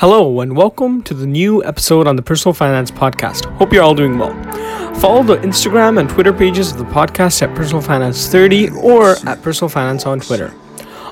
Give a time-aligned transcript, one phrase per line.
[0.00, 3.46] Hello, and welcome to the new episode on the Personal Finance Podcast.
[3.56, 4.34] Hope you're all doing well.
[4.96, 9.40] Follow the Instagram and Twitter pages of the podcast at Personal Finance 30 or at
[9.40, 10.52] Personal Finance on Twitter.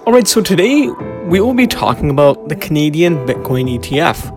[0.07, 0.91] Alright, so today
[1.25, 4.31] we will be talking about the Canadian Bitcoin ETF.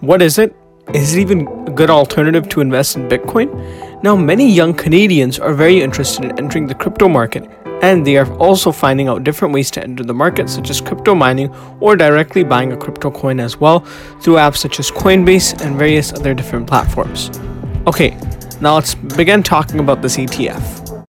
[0.00, 0.52] What is it?
[0.92, 4.02] Is it even a good alternative to invest in Bitcoin?
[4.02, 7.48] Now, many young Canadians are very interested in entering the crypto market
[7.82, 11.14] and they are also finding out different ways to enter the market, such as crypto
[11.14, 13.80] mining or directly buying a crypto coin as well
[14.20, 17.30] through apps such as Coinbase and various other different platforms.
[17.86, 18.16] Okay,
[18.60, 21.04] now let's begin talking about this ETF.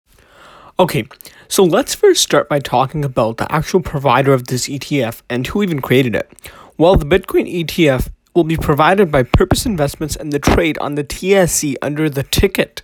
[0.79, 1.07] Okay,
[1.48, 5.62] so let's first start by talking about the actual provider of this ETF and who
[5.62, 6.31] even created it.
[6.79, 11.03] Well, the Bitcoin ETF will be provided by Purpose Investments and the trade on the
[11.03, 12.81] TSX under the ticket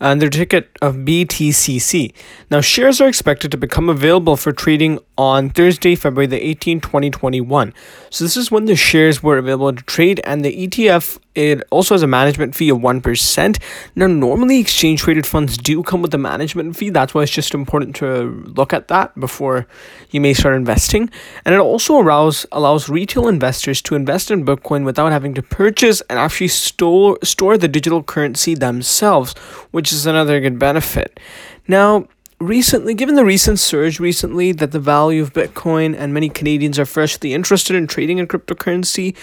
[0.00, 2.12] under ticket of BTCC.
[2.50, 7.72] Now, shares are expected to become available for trading on Thursday, February the 18th, 2021.
[8.10, 11.94] So this is when the shares were available to trade, and the ETF it also
[11.94, 13.62] has a management fee of 1%.
[13.94, 16.88] Now, normally exchange traded funds do come with a management fee.
[16.88, 19.66] That's why it's just important to look at that before
[20.10, 21.10] you may start investing.
[21.44, 26.00] And it also allows allows retail investors to invest in Bitcoin without having to purchase
[26.08, 29.34] and actually store store the digital currency themselves,
[29.70, 31.20] which is another good benefit.
[31.68, 32.08] Now,
[32.40, 36.86] recently, given the recent surge recently that the value of Bitcoin and many Canadians are
[36.86, 39.14] freshly interested in trading in cryptocurrency,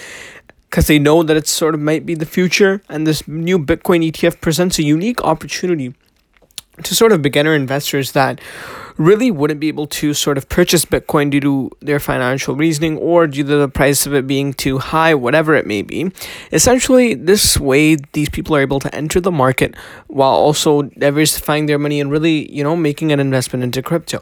[0.74, 4.04] because they know that it sort of might be the future, and this new Bitcoin
[4.12, 5.94] ETF presents a unique opportunity
[6.82, 8.42] to sort of beginner investors that
[8.98, 13.28] really wouldn't be able to sort of purchase Bitcoin due to their financial reasoning or
[13.28, 16.12] due to the price of it being too high, whatever it may be.
[16.52, 19.76] Essentially, this way, these people are able to enter the market
[20.08, 24.20] while also diversifying their money and really, you know, making an investment into crypto.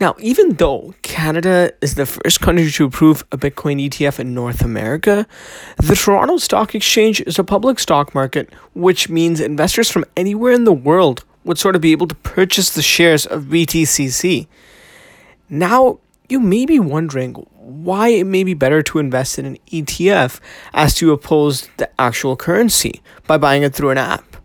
[0.00, 4.62] Now, even though Canada is the first country to approve a Bitcoin ETF in North
[4.62, 5.26] America,
[5.76, 10.64] the Toronto Stock Exchange is a public stock market, which means investors from anywhere in
[10.64, 14.46] the world would sort of be able to purchase the shares of BTCC.
[15.48, 15.98] Now,
[16.28, 20.40] you may be wondering why it may be better to invest in an ETF
[20.72, 24.36] as to oppose the actual currency by buying it through an app.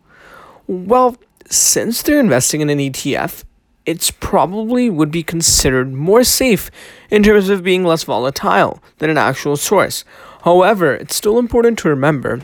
[0.67, 1.15] Well,
[1.47, 3.43] since they're investing in an ETF,
[3.85, 6.71] it's probably would be considered more safe
[7.11, 10.03] in terms of being less volatile than an actual source.
[10.43, 12.41] However, it's still important to remember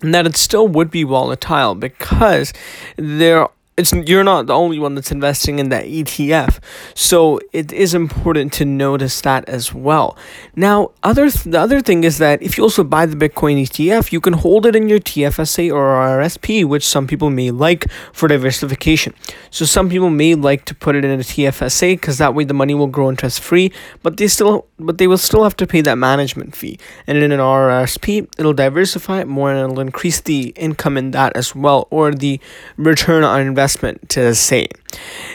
[0.00, 2.52] that it still would be volatile because
[2.96, 3.48] there
[3.80, 6.58] it's you're not the only one that's investing in that ETF.
[6.94, 10.16] So it is important to notice that as well.
[10.54, 14.12] Now, other th- the other thing is that if you also buy the Bitcoin ETF,
[14.12, 15.84] you can hold it in your TFSA or
[16.20, 19.14] RSP, which some people may like for diversification.
[19.50, 22.54] So some people may like to put it in a TFSA because that way the
[22.54, 25.80] money will grow interest free, but they still but they will still have to pay
[25.82, 26.78] that management fee.
[27.06, 31.36] And in an RRSP, it'll diversify it more and it'll increase the income in that
[31.36, 32.40] as well or the
[32.76, 34.66] return on investment investment to say.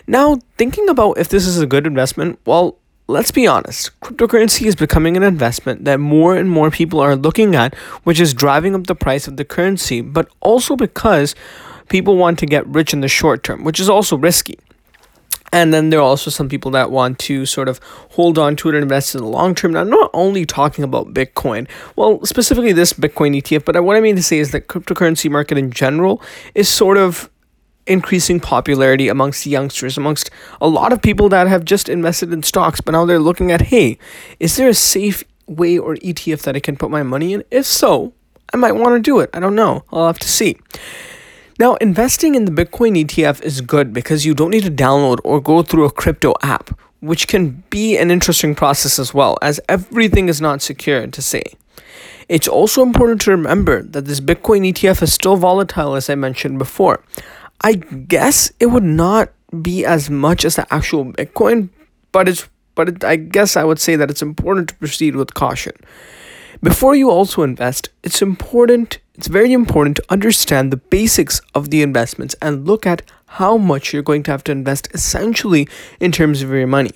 [0.07, 4.75] Now, thinking about if this is a good investment, well, let's be honest, cryptocurrency is
[4.75, 7.73] becoming an investment that more and more people are looking at,
[8.03, 11.33] which is driving up the price of the currency, but also because
[11.87, 14.59] people want to get rich in the short term, which is also risky.
[15.53, 17.79] And then there are also some people that want to sort of
[18.11, 19.71] hold on to it and invest in the long term.
[19.71, 24.01] Now, I'm not only talking about Bitcoin, well, specifically this Bitcoin ETF, but what I
[24.01, 26.21] mean to say is that cryptocurrency market in general
[26.55, 27.29] is sort of
[27.87, 30.29] increasing popularity amongst youngsters, amongst
[30.59, 33.61] a lot of people that have just invested in stocks, but now they're looking at,
[33.61, 33.97] hey,
[34.39, 37.43] is there a safe way or ETF that I can put my money in?
[37.51, 38.13] If so,
[38.53, 39.29] I might want to do it.
[39.33, 39.83] I don't know.
[39.91, 40.57] I'll have to see.
[41.57, 45.39] Now, investing in the Bitcoin ETF is good because you don't need to download or
[45.39, 50.27] go through a crypto app, which can be an interesting process as well, as everything
[50.27, 51.43] is not secure to say.
[52.27, 56.57] It's also important to remember that this Bitcoin ETF is still volatile, as I mentioned
[56.57, 57.03] before.
[57.65, 59.31] I guess it would not
[59.63, 61.69] be as much as the actual Bitcoin,
[62.11, 65.33] but it's but it, I guess I would say that it's important to proceed with
[65.33, 65.73] caution.
[66.61, 71.81] Before you also invest, it's important, it's very important to understand the basics of the
[71.81, 73.01] investments and look at
[73.41, 75.67] how much you're going to have to invest essentially
[75.99, 76.91] in terms of your money.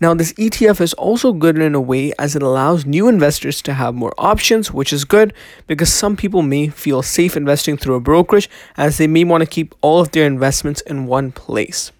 [0.00, 3.74] Now, this ETF is also good in a way as it allows new investors to
[3.74, 5.32] have more options, which is good
[5.66, 9.46] because some people may feel safe investing through a brokerage as they may want to
[9.46, 11.92] keep all of their investments in one place.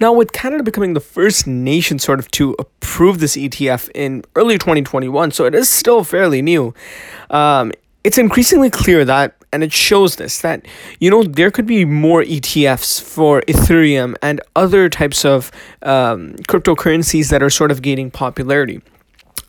[0.00, 4.58] Now, with Canada becoming the first nation sort of to approve this ETF in early
[4.58, 6.74] 2021, so it is still fairly new,
[7.30, 7.72] um,
[8.02, 10.66] it's increasingly clear that and it shows this that
[10.98, 15.50] you know there could be more ETFs for Ethereum and other types of
[15.82, 18.82] um, cryptocurrencies that are sort of gaining popularity.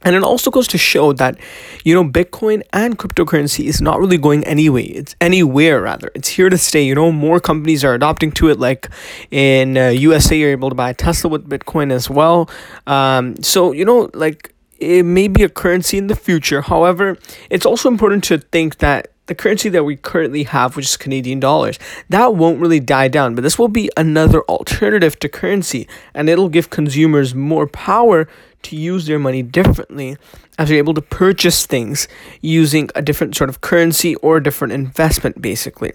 [0.05, 1.35] And it also goes to show that,
[1.83, 4.83] you know, Bitcoin and cryptocurrency is not really going anyway.
[4.83, 6.11] It's anywhere rather.
[6.13, 6.83] It's here to stay.
[6.83, 8.59] You know, more companies are adopting to it.
[8.59, 8.87] Like
[9.31, 12.47] in uh, USA, you're able to buy Tesla with Bitcoin as well.
[12.85, 16.61] Um, so you know, like it may be a currency in the future.
[16.61, 17.17] However,
[17.49, 21.39] it's also important to think that the currency that we currently have, which is Canadian
[21.39, 21.79] dollars,
[22.09, 23.35] that won't really die down.
[23.35, 28.27] But this will be another alternative to currency, and it'll give consumers more power
[28.63, 30.17] to use their money differently
[30.57, 32.07] as they're able to purchase things
[32.41, 35.91] using a different sort of currency or a different investment, basically.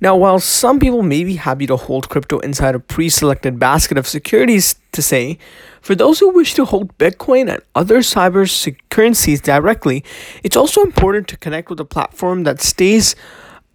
[0.00, 3.98] Now, while some people may be happy to hold crypto inside a pre selected basket
[3.98, 5.38] of securities, to say,
[5.88, 8.44] for those who wish to hold Bitcoin and other cyber
[8.90, 10.04] currencies directly,
[10.42, 13.16] it's also important to connect with a platform that stays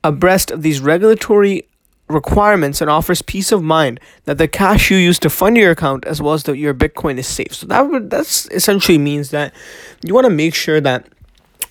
[0.04, 1.68] abreast of these regulatory
[2.10, 6.06] requirements and offers peace of mind that the cash you use to fund your account
[6.06, 7.52] as well as that your Bitcoin is safe.
[7.52, 9.52] So that would that's essentially means that
[10.04, 11.08] you want to make sure that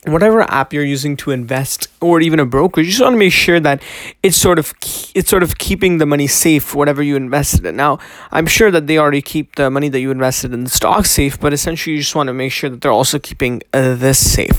[0.06, 3.32] whatever app you're using to invest or even a broker you just want to make
[3.32, 3.80] sure that
[4.22, 4.74] it's sort of
[5.14, 7.98] it's sort of keeping the money safe whatever you invested in now
[8.32, 11.38] i'm sure that they already keep the money that you invested in the stock safe
[11.38, 14.58] but essentially you just want to make sure that they're also keeping uh, this safe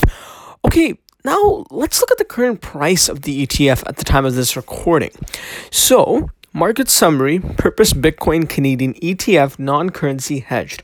[0.64, 0.96] okay
[1.26, 4.56] now, let's look at the current price of the ETF at the time of this
[4.56, 5.10] recording.
[5.70, 10.82] So, market summary purpose Bitcoin Canadian ETF non currency hedged.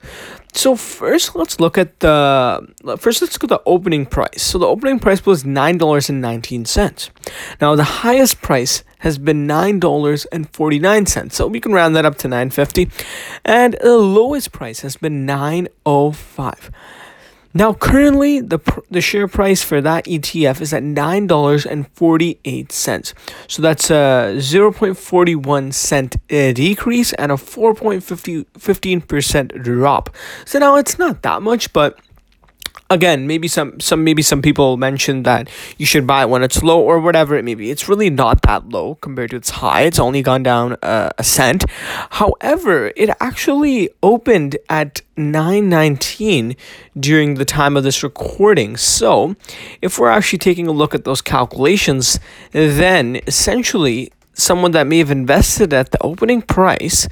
[0.52, 2.66] So first let's look at the
[2.98, 4.42] first let's look at the opening price.
[4.42, 7.10] So the opening price was $9.19.
[7.60, 11.32] Now the highest price has been $9.49.
[11.32, 12.90] So we can round that up to 950
[13.44, 16.70] and the lowest price has been 905.
[17.52, 18.60] Now, currently, the,
[18.90, 23.14] the share price for that ETF is at $9.48.
[23.48, 30.14] So that's a 0.41 cent uh, decrease and a 4.15% drop.
[30.44, 31.98] So now it's not that much, but
[32.90, 35.48] again maybe some some maybe some people mentioned that
[35.78, 37.36] you should buy it when it's low or whatever.
[37.36, 39.82] It may be it's really not that low compared to its high.
[39.82, 41.64] It's only gone down uh, a cent.
[42.10, 46.56] However it actually opened at 919
[46.98, 48.76] during the time of this recording.
[48.76, 49.36] So
[49.80, 52.18] if we're actually taking a look at those calculations
[52.52, 57.06] then essentially someone that may have invested at the opening price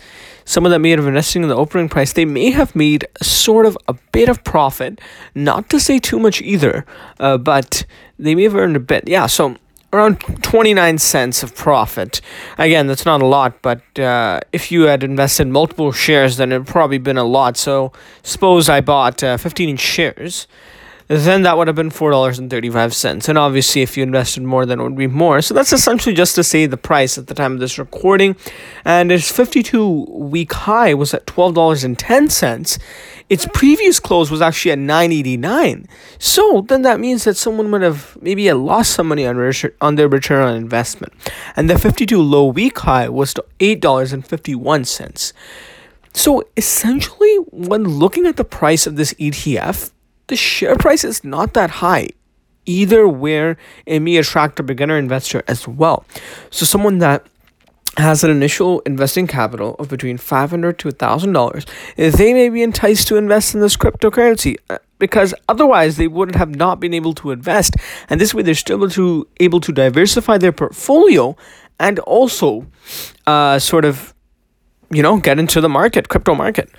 [0.49, 3.77] someone them may have invested in the opening price, they may have made sort of
[3.87, 4.99] a bit of profit.
[5.35, 6.87] Not to say too much either,
[7.21, 7.85] uh, but
[8.19, 9.07] they may have earned a bit.
[9.07, 9.57] Yeah, so
[9.93, 12.23] around 29 cents of profit.
[12.57, 16.59] Again, that's not a lot, but uh, if you had invested multiple shares, then it
[16.59, 17.59] would probably been a lot.
[17.59, 17.93] So
[18.23, 20.47] suppose I bought uh, 15 shares
[21.09, 23.29] then that would have been $4.35.
[23.29, 25.41] And obviously, if you invested more, then it would be more.
[25.41, 28.37] So that's essentially just to say the price at the time of this recording.
[28.85, 32.79] And its 52 week high was at $12.10.
[33.31, 35.87] Its previous close was actually at 9.89.
[36.19, 40.09] So then that means that someone would have maybe lost some money on, on their
[40.09, 41.13] return on investment.
[41.57, 45.33] And the 52 low week high was $8.51.
[46.13, 49.93] So essentially, when looking at the price of this ETF,
[50.29, 52.09] the share price is not that high
[52.69, 56.05] either where it may attract a beginner investor as well.
[56.51, 57.27] So someone that
[57.97, 63.17] has an initial investing capital of between 500 to $1,000, they may be enticed to
[63.17, 67.75] invest in this cryptocurrency uh, because otherwise they wouldn't have not been able to invest.
[68.09, 71.37] And this way they're still able to, able to diversify their portfolio
[71.81, 72.67] and also
[73.27, 74.15] uh, sort of,
[74.91, 76.71] you know, get into the market, crypto market.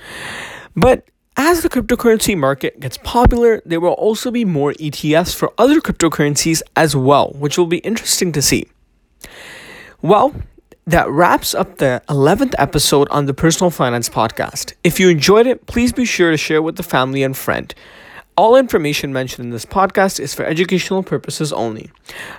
[0.75, 1.08] But
[1.39, 6.62] as the cryptocurrency market gets popular, there will also be more ETFs for other cryptocurrencies
[6.75, 8.67] as well, which will be interesting to see.
[10.01, 10.36] Well,
[10.86, 14.74] that wraps up the 11th episode on the Personal Finance Podcast.
[14.84, 17.74] If you enjoyed it, please be sure to share with the family and friend.
[18.39, 21.91] All information mentioned in this podcast is for educational purposes only.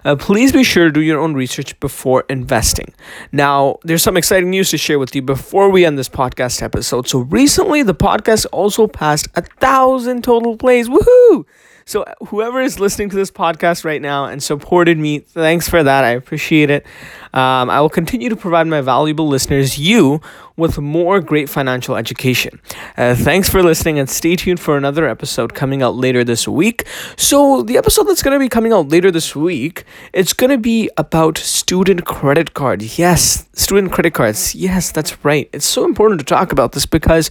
[0.02, 2.95] Uh, please be sure to do your own research before investing.
[3.33, 7.07] Now, there's some exciting news to share with you before we end this podcast episode.
[7.07, 10.88] So, recently, the podcast also passed a thousand total plays.
[10.88, 11.45] Woohoo!
[11.90, 16.04] So, whoever is listening to this podcast right now and supported me, thanks for that.
[16.04, 16.87] I appreciate it.
[17.35, 20.20] Um, I will continue to provide my valuable listeners, you,
[20.56, 22.61] with more great financial education.
[22.97, 26.87] Uh, thanks for listening and stay tuned for another episode coming out later this week.
[27.16, 29.82] So, the episode that's going to be coming out later this week,
[30.12, 33.00] it's going to be about student credit cards.
[33.00, 34.54] Yes, student credit cards.
[34.54, 35.50] Yes, that's right.
[35.52, 37.30] It's so important to talk about this because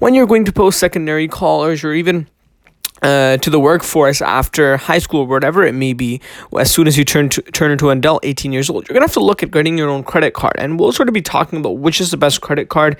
[0.00, 2.26] when you're going to post secondary college or even
[3.02, 6.20] uh, to the workforce after high school or whatever it may be,
[6.58, 9.04] as soon as you turn to turn into an adult, 18 years old, you're gonna
[9.04, 10.54] have to look at getting your own credit card.
[10.58, 12.96] And we'll sort of be talking about which is the best credit card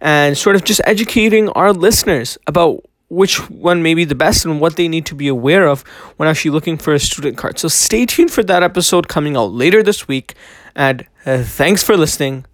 [0.00, 4.60] and sort of just educating our listeners about which one may be the best and
[4.60, 5.82] what they need to be aware of
[6.16, 7.58] when actually looking for a student card.
[7.58, 10.34] So stay tuned for that episode coming out later this week.
[10.74, 12.46] And uh, thanks for listening.